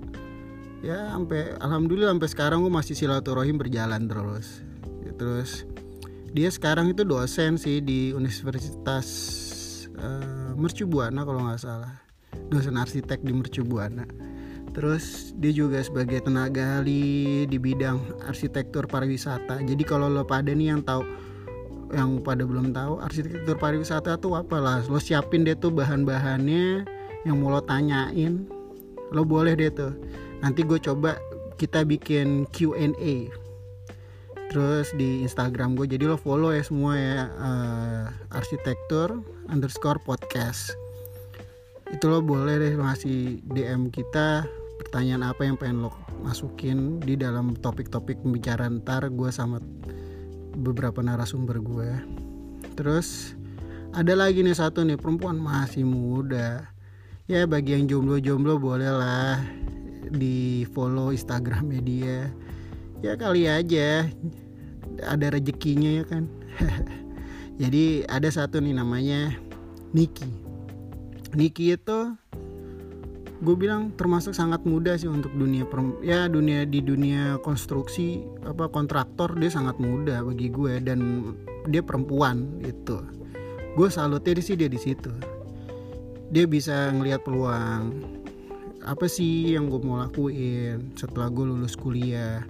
[0.82, 4.66] ya sampai alhamdulillah sampai sekarang gue masih silaturahim berjalan terus.
[5.14, 5.62] Terus
[6.34, 9.06] dia sekarang itu dosen sih di Universitas
[9.94, 11.94] uh, Mercu Buana kalau nggak salah.
[12.50, 14.02] Dosen arsitek di Mercu Buana
[14.74, 19.62] Terus dia juga sebagai tenaga ahli di bidang arsitektur pariwisata.
[19.62, 21.06] Jadi kalau lo pada nih yang tahu
[21.94, 24.82] yang pada belum tahu arsitektur pariwisata tuh apa lah?
[24.90, 26.82] Lo siapin deh tuh bahan-bahannya
[27.22, 28.42] yang mau lo tanyain.
[29.14, 29.94] Lo boleh deh tuh.
[30.42, 31.22] Nanti gue coba
[31.54, 33.43] kita bikin Q&A
[34.54, 39.18] terus di Instagram gue jadi lo follow ya semua ya uh, arsitektur
[39.50, 40.78] underscore podcast.
[41.90, 44.46] Itu lo boleh deh ngasih DM kita
[44.78, 45.90] pertanyaan apa yang pengen lo
[46.22, 49.58] masukin di dalam topik-topik pembicaraan ntar gue sama
[50.54, 51.90] beberapa narasumber gue
[52.78, 53.34] terus
[53.90, 56.70] ada lagi nih satu nih perempuan masih muda.
[57.26, 59.42] Ya bagi yang jomblo-jomblo boleh lah
[60.14, 62.30] di follow Instagramnya dia.
[63.02, 64.06] Ya kali aja
[65.04, 66.24] ada rezekinya ya kan.
[67.62, 69.34] Jadi ada satu nih namanya
[69.94, 70.26] Niki.
[71.34, 72.14] Niki itu
[73.44, 75.68] gue bilang termasuk sangat muda sih untuk dunia
[76.00, 81.34] ya dunia di dunia konstruksi apa kontraktor dia sangat muda bagi gue dan
[81.68, 83.04] dia perempuan itu
[83.74, 85.10] gue salutnya sih dia di situ.
[86.30, 87.90] Dia bisa ngelihat peluang
[88.86, 92.46] apa sih yang gue mau lakuin setelah gue lulus kuliah.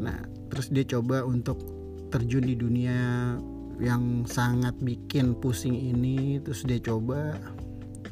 [0.00, 0.16] Nah
[0.50, 1.62] terus dia coba untuk
[2.10, 3.38] terjun di dunia
[3.80, 6.38] yang sangat bikin pusing ini.
[6.44, 7.38] Terus dia coba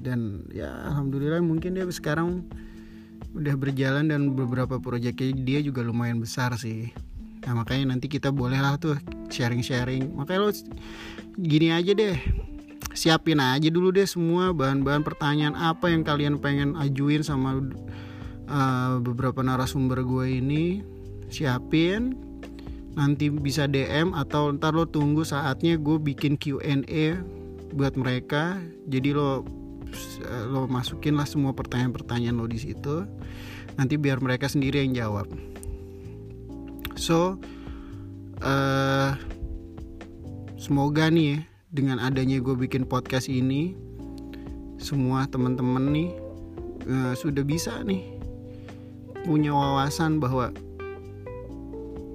[0.00, 2.46] dan ya alhamdulillah mungkin dia sekarang
[3.36, 6.88] udah berjalan dan beberapa proyeknya dia juga lumayan besar sih.
[7.44, 8.96] Nah makanya nanti kita boleh lah tuh
[9.28, 10.16] sharing-sharing.
[10.16, 10.50] Makanya lo
[11.36, 12.16] gini aja deh.
[12.96, 17.62] Siapin aja dulu deh semua bahan-bahan pertanyaan apa yang kalian pengen ajuin sama
[18.48, 20.82] uh, beberapa narasumber gue ini.
[21.28, 22.27] Siapin
[22.98, 27.22] nanti bisa DM atau ntar lo tunggu saatnya gue bikin Q&A
[27.70, 28.58] buat mereka.
[28.90, 29.46] Jadi lo
[30.50, 33.06] lo masukin lah semua pertanyaan-pertanyaan lo di situ.
[33.78, 35.30] Nanti biar mereka sendiri yang jawab.
[36.98, 37.38] So
[38.42, 39.14] uh,
[40.58, 43.78] semoga nih ya dengan adanya gue bikin podcast ini
[44.82, 46.10] semua teman-teman nih
[46.90, 48.18] uh, sudah bisa nih
[49.22, 50.50] punya wawasan bahwa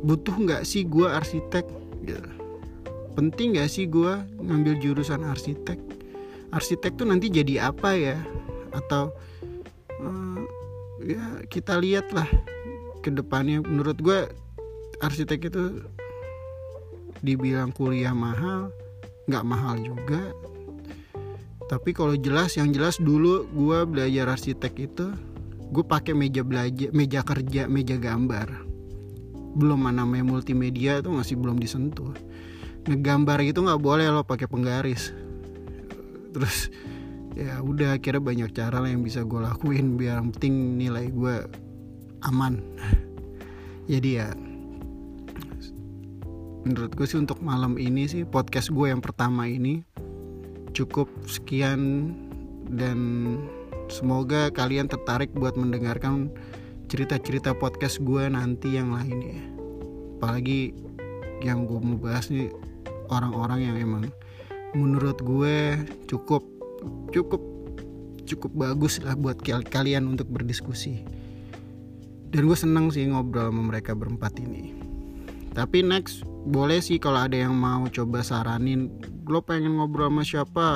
[0.04, 1.66] butuh nggak sih gue arsitek?
[2.04, 2.20] Gitu.
[3.14, 5.80] penting nggak sih gue ngambil jurusan arsitek?
[6.52, 8.20] Arsitek tuh nanti jadi apa ya?
[8.76, 9.16] Atau
[10.04, 10.42] uh,
[11.00, 12.28] ya kita lihat lah
[13.00, 13.64] ke depannya.
[13.64, 14.28] Menurut gue
[15.00, 15.64] arsitek itu
[17.24, 18.74] dibilang kuliah mahal
[19.32, 20.36] nggak mahal juga.
[21.72, 25.08] Tapi kalau jelas yang jelas dulu gue belajar arsitek itu
[25.74, 28.73] gue pakai meja belajar meja kerja meja gambar
[29.54, 32.14] belum namanya multimedia itu masih belum disentuh.
[32.90, 35.14] Ngegambar itu nggak boleh lo pakai penggaris.
[36.34, 36.74] Terus
[37.34, 41.36] ya udah akhirnya banyak cara lah yang bisa gue lakuin biar penting nilai gue
[42.26, 42.60] aman.
[43.86, 44.34] Jadi ya
[46.64, 49.84] menurut gue sih untuk malam ini sih podcast gue yang pertama ini
[50.72, 52.12] cukup sekian
[52.72, 53.00] dan
[53.92, 56.32] semoga kalian tertarik buat mendengarkan
[56.94, 59.42] cerita-cerita podcast gue nanti yang lainnya
[60.22, 60.78] apalagi
[61.42, 62.54] yang gue mau bahas nih
[63.10, 64.06] orang-orang yang emang
[64.78, 65.74] menurut gue
[66.06, 66.46] cukup
[67.10, 67.42] cukup
[68.30, 71.02] cukup bagus lah buat kalian untuk berdiskusi.
[72.34, 74.74] Dan gue seneng sih ngobrol sama mereka berempat ini.
[75.54, 78.90] Tapi next boleh sih kalau ada yang mau coba saranin
[79.26, 80.68] lo pengen ngobrol sama siapa?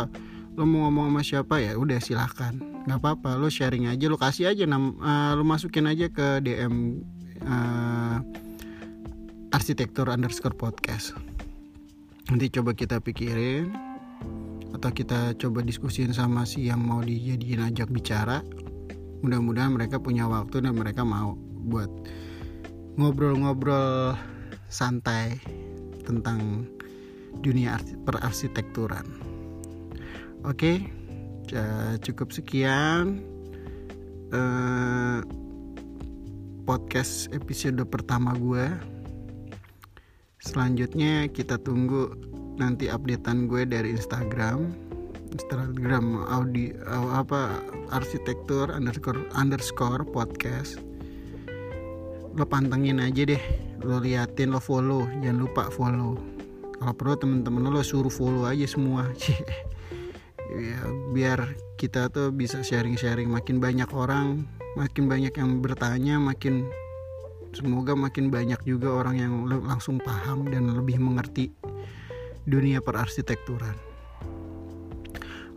[0.53, 1.55] Lo mau ngomong sama siapa?
[1.57, 5.91] Ya udah silahkan nggak apa-apa lo sharing aja lo kasih aja nam uh, lo masukin
[5.91, 7.03] aja ke DM
[7.43, 8.17] uh, eh,
[9.51, 11.11] arsitektur underscore podcast.
[12.31, 13.75] Nanti coba kita pikirin
[14.71, 18.39] atau kita coba diskusin sama si yang mau dijadiin ajak bicara.
[19.19, 21.35] Mudah-mudahan mereka punya waktu dan mereka mau
[21.67, 21.91] buat
[22.95, 24.15] ngobrol-ngobrol
[24.71, 25.35] santai
[26.07, 26.63] tentang
[27.43, 29.03] dunia perarsitekturan.
[30.47, 30.96] Oke
[32.03, 33.23] cukup sekian
[34.35, 35.23] uh,
[36.67, 38.67] podcast episode pertama gue
[40.43, 42.15] selanjutnya kita tunggu
[42.57, 44.73] nanti updatean gue dari Instagram.
[45.27, 47.61] Instagram Audi apa
[47.93, 50.81] arsitektur underscore underscore podcast.
[52.33, 53.43] Lo pantengin aja deh
[53.85, 55.05] lo liatin lo follow.
[55.21, 56.17] Jangan lupa follow.
[56.77, 59.09] Kalau perlu temen-temen lo suruh follow aja semua
[60.47, 60.79] ya
[61.11, 61.39] biar
[61.75, 64.47] kita tuh bisa sharing-sharing makin banyak orang
[64.79, 66.69] makin banyak yang bertanya makin
[67.51, 71.49] semoga makin banyak juga orang yang langsung paham dan lebih mengerti
[72.47, 73.75] dunia perarsitekturan.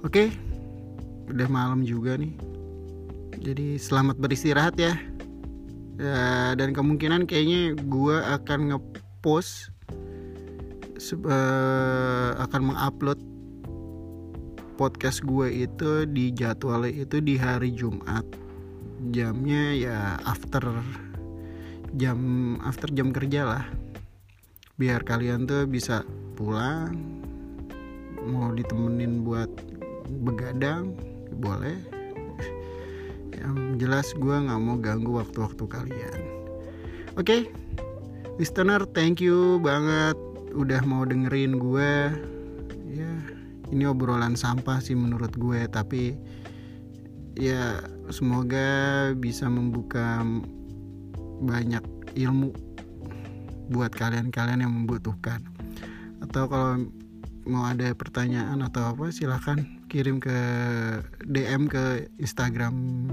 [0.00, 0.32] Oke,
[1.28, 2.34] udah malam juga nih.
[3.40, 4.96] Jadi selamat beristirahat ya.
[6.00, 9.68] ya dan kemungkinan kayaknya gue akan ngepost
[11.28, 13.20] uh, akan mengupload
[14.80, 18.24] podcast gue itu di jadwal itu di hari Jumat.
[19.12, 20.64] Jamnya ya after
[22.00, 23.64] jam after jam kerja lah.
[24.80, 26.00] Biar kalian tuh bisa
[26.32, 26.96] pulang
[28.24, 29.52] mau ditemenin buat
[30.24, 30.96] begadang
[31.36, 31.76] boleh
[33.36, 36.20] yang jelas gue nggak mau ganggu waktu-waktu kalian
[37.16, 37.48] oke okay?
[38.36, 40.18] listener thank you banget
[40.52, 41.92] udah mau dengerin gue
[43.70, 46.18] ini obrolan sampah sih menurut gue tapi
[47.38, 47.78] ya
[48.10, 50.22] semoga bisa membuka
[51.40, 51.82] banyak
[52.18, 52.52] ilmu
[53.70, 55.46] buat kalian-kalian yang membutuhkan.
[56.20, 56.90] Atau kalau
[57.46, 60.36] mau ada pertanyaan atau apa silahkan kirim ke
[61.24, 63.06] DM ke Instagram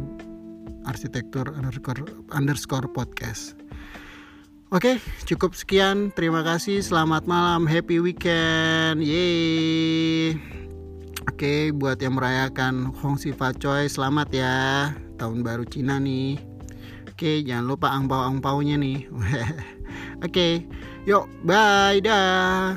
[0.84, 2.04] arsitektur underscore,
[2.34, 3.67] underscore podcast
[4.68, 6.12] Oke, cukup sekian.
[6.12, 6.84] Terima kasih.
[6.84, 7.64] Selamat malam.
[7.64, 9.00] Happy weekend.
[9.00, 10.36] Yeay.
[11.24, 14.56] Oke, buat yang merayakan Hong Sifa Choi, selamat ya.
[15.16, 16.36] Tahun baru Cina nih.
[17.08, 19.08] Oke, jangan lupa angpau-angpaunya nih.
[20.26, 20.68] Oke,
[21.08, 22.76] yuk, bye dah.